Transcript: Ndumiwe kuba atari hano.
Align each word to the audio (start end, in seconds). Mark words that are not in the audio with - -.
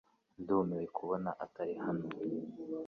Ndumiwe 0.41 0.85
kuba 0.95 1.15
atari 1.45 1.73
hano. 1.83 2.07